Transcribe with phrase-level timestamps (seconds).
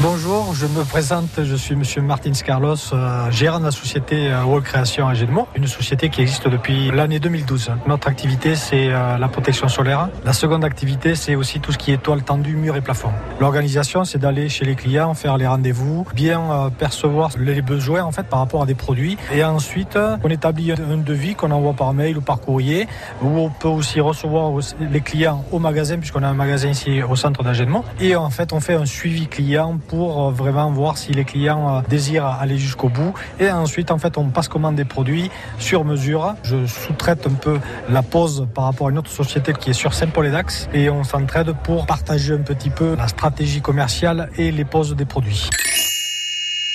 [0.00, 4.44] Bonjour, je me présente, je suis Monsieur Martins Carlos, euh, gérant de la société euh,
[4.44, 5.14] World Création à
[5.56, 7.72] une société qui existe depuis l'année 2012.
[7.88, 10.08] Notre activité, c'est euh, la protection solaire.
[10.24, 13.10] La seconde activité, c'est aussi tout ce qui est toile tendue, mur et plafond.
[13.40, 18.22] L'organisation, c'est d'aller chez les clients, faire les rendez-vous, bien percevoir les besoins en fait
[18.22, 22.18] par rapport à des produits, et ensuite on établit un devis qu'on envoie par mail
[22.18, 22.86] ou par courrier,
[23.20, 27.16] où on peut aussi recevoir les clients au magasin, puisqu'on a un magasin ici au
[27.16, 31.12] centre d'Agédemont, et en fait on fait un suivi client pour euh, vraiment voir si
[31.12, 33.14] les clients euh, désirent aller jusqu'au bout.
[33.40, 36.34] Et ensuite, en fait, on passe commande des produits sur mesure.
[36.44, 39.94] Je sous-traite un peu la pose par rapport à une autre société qui est sur
[39.94, 44.94] Saint-Paul-et-Dax et on s'entraide pour partager un petit peu la stratégie commerciale et les poses
[44.94, 45.48] des produits.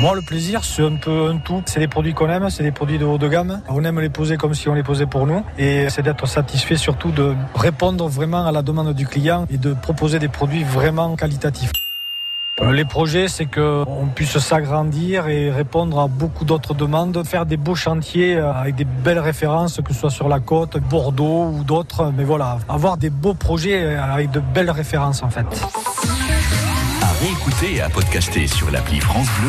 [0.00, 1.60] Moi, le plaisir, c'est un peu un tout.
[1.66, 3.62] C'est des produits qu'on aime, c'est des produits de haut de gamme.
[3.68, 5.44] On aime les poser comme si on les posait pour nous.
[5.58, 9.74] Et c'est d'être satisfait surtout de répondre vraiment à la demande du client et de
[9.74, 11.72] proposer des produits vraiment qualitatifs.
[12.60, 17.56] Euh, les projets, c'est qu'on puisse s'agrandir et répondre à beaucoup d'autres demandes, faire des
[17.56, 21.62] beaux chantiers euh, avec des belles références, que ce soit sur la côte, Bordeaux ou
[21.62, 22.12] d'autres.
[22.16, 25.46] Mais voilà, avoir des beaux projets euh, avec de belles références en fait.
[27.02, 29.46] À réécouter et à podcaster sur l'appli France Bleu.